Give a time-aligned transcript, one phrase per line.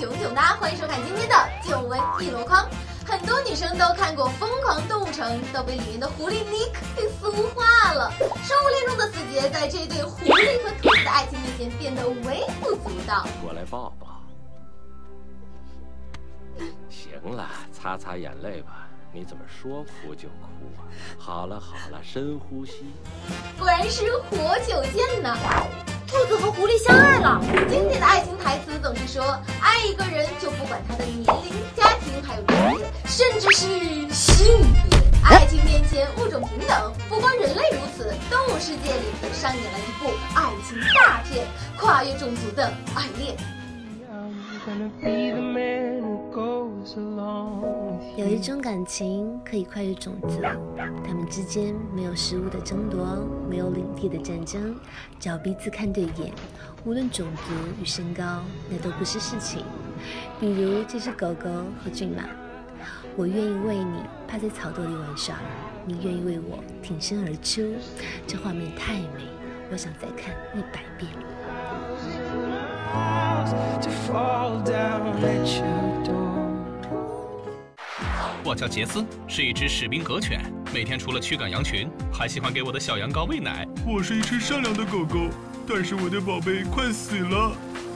[0.00, 2.66] 囧囧哒，欢迎收看今天的囧闻一箩筐。
[3.06, 8.10] 很多女生都看过《疯狂动物城》，都被里面的狐狸尼克给俗化了。
[8.18, 13.26] 生物链中的死结，在这对狐狸和兔子的爱情面前变得微不足道。
[13.42, 14.06] 过来抱抱。
[16.88, 18.88] 行了，擦擦眼泪吧。
[19.12, 20.46] 你怎么说哭就哭
[20.78, 20.88] 啊？
[21.18, 22.86] 好了好了，深呼吸。
[23.58, 25.36] 果然是活久见呢！
[26.06, 27.40] 兔子和狐狸相爱了。
[27.68, 29.22] 经典的爱情台词总是说，
[29.60, 31.26] 爱一个人就不管他的年龄、
[31.74, 33.66] 家庭，还有职业，甚至是
[34.14, 34.46] 性
[34.88, 35.00] 别。
[35.24, 41.44] 爱情面前物种平等，不光人类如此，动物世界里也上演了一部爱情大片，
[41.76, 43.36] 跨越种族的爱恋。
[48.16, 50.42] 有一种感情可以跨越种族，
[51.04, 54.76] 他们之间没有食物的争夺，没有领地的战争，
[55.18, 56.32] 只要彼此看对眼，
[56.84, 59.64] 无论种族与身高，那都不是事情。
[60.38, 61.48] 比如这只狗狗
[61.82, 62.24] 和骏马，
[63.16, 65.36] 我愿意为你趴在草垛里玩耍，
[65.86, 67.62] 你愿意为我挺身而出，
[68.26, 69.26] 这画面太美，
[69.70, 71.10] 我想再看一百遍。
[78.42, 80.40] 我叫杰斯，是一只士兵格犬，
[80.74, 83.66] 每天除了驱赶羊群，还喜欢给我的小羊羔喂奶。
[83.86, 85.28] 我是一只善良的狗狗，
[85.68, 87.52] 但是我的宝贝快死了，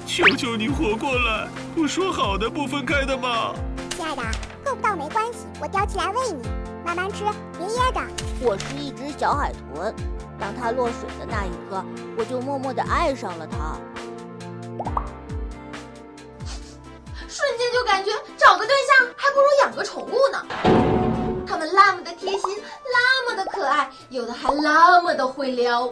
[0.07, 1.49] 求求你活过来！
[1.75, 3.53] 不说好的不分开的吗？
[3.91, 4.23] 亲爱的，
[4.65, 6.43] 够不到没关系，我叼起来喂你，
[6.85, 7.25] 慢慢吃，
[7.59, 8.01] 别噎着。
[8.41, 9.95] 我是一只小海豚，
[10.39, 11.85] 当它落水的那一刻，
[12.17, 13.79] 我就默默地爱上了它。
[18.37, 20.45] 找个对象还不如养个宠物呢。
[21.47, 22.63] 他们那么的贴心，
[22.93, 25.89] 那么的可爱，有的还那么的会撩。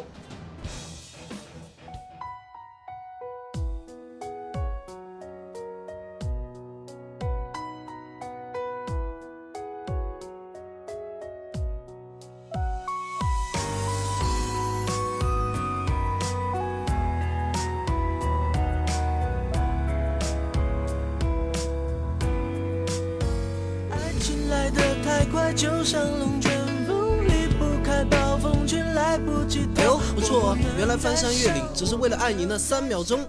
[25.55, 26.51] 就像龙卷
[26.87, 29.69] 风，离不开暴风圈，来不及。
[29.77, 33.29] 哎呦，不错，原来翻山越岭只是为了爱你那三秒钟。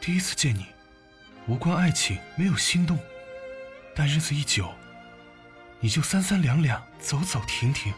[0.00, 0.64] 第一次见你，
[1.46, 2.98] 无关爱情，没有心动，
[3.94, 4.72] 但日子一久，
[5.78, 7.92] 你就三三两两，走走停停，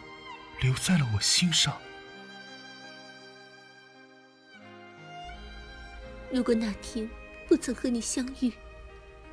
[0.62, 1.76] 留在了我心上。
[6.32, 7.08] 如果那天。
[7.48, 8.52] 不曾和你相遇，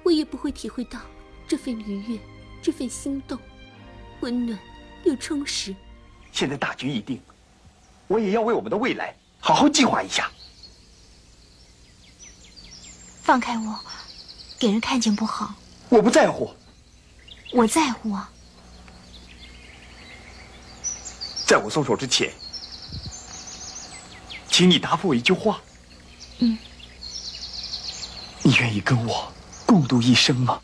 [0.04, 1.00] 我也不会体会到
[1.48, 2.20] 这份愉悦，
[2.62, 3.38] 这份心动，
[4.22, 4.58] 温暖
[5.04, 5.76] 又充实。
[6.32, 7.22] 现在大局已定，
[8.08, 10.32] 我也要为我们的未来好好计划一下。
[13.22, 13.80] 放开我，
[14.60, 15.56] 给人看见不好。
[15.90, 16.54] 我不在乎。
[17.54, 18.30] 我在乎啊。
[21.46, 22.34] 在我松手之前，
[24.50, 25.62] 请你答复我一句话。
[26.40, 26.58] 嗯。
[28.46, 29.32] 你愿意跟我
[29.66, 30.62] 共度一生吗？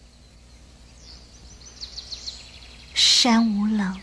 [2.93, 3.97] 山无棱，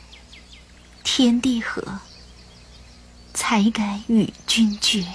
[1.04, 2.00] 天地合，
[3.34, 5.06] 才敢与君绝。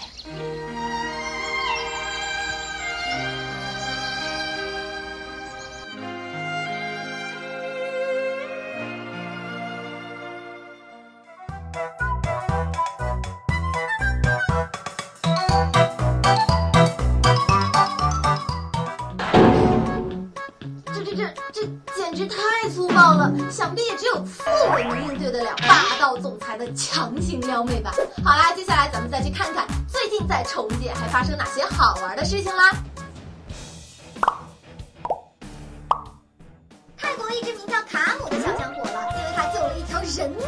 [23.52, 24.44] 想必也只有刺
[24.76, 27.92] 猬能应对得了霸道总裁的强行撩妹吧。
[28.24, 32.72] 好啦，接下来咱们再去看看最近在宠物界还发生哪些好玩的事情啦。
[36.98, 40.48] 泰国一只名叫卡姆的小强火了，因为它救了一条人命。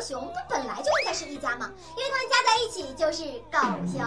[0.00, 4.00] 熊，它本来就应该是一家嘛，因为它们加在一起就是狗熊。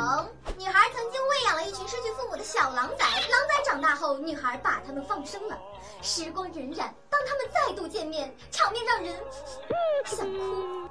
[0.57, 5.57] 女孩曾经喂养了一群失去父母的小狼崽，狼崽长大后，女孩把它们放生了。
[6.01, 6.77] 时光荏苒，
[7.09, 9.15] 当他们再度见面，场面让人
[10.05, 10.89] 想哭。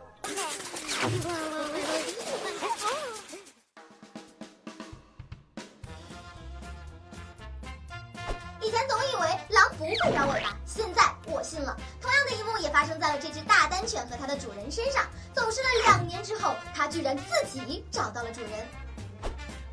[9.81, 11.75] 不会摇尾巴，现在我信了。
[12.03, 15.03] 同样的一幕也发生在了这只大丹犬和它的主人身上。
[15.33, 18.51] 走失了两年之后，它居然自己找到了主人。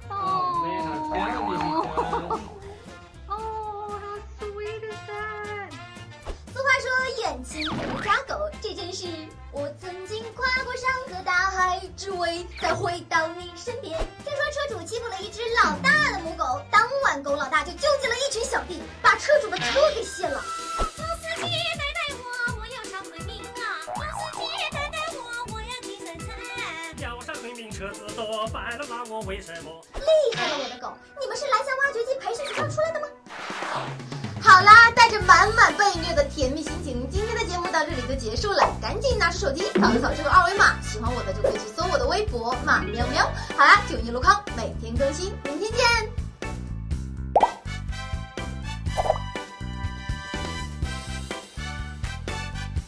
[0.07, 0.63] 哦，
[3.27, 3.99] 哦
[4.39, 5.69] ，sweet son。
[6.53, 6.89] 俗话说
[7.23, 9.05] 远亲不家狗，这件事
[9.51, 13.99] 我曾经跨过山河大海，只为再回到你身边。
[14.23, 15.86] 听说车主欺负了一只老大
[28.29, 29.71] 我白，了那我为什么？
[29.95, 30.91] 厉害了我的狗！
[31.17, 33.07] 你们是蓝翔挖掘机培训学校出来的吗？
[34.41, 38.69] 好啦，带着满满被虐的甜蜜心情，今天的节目到这里就结束了。
[38.81, 43.23] 赶紧拿出手机扫一扫这个二维码，喜欢我的就可以去搜我的微博马喵喵。
[43.57, 46.16] 好啦，九一路康，每天更新，明天见。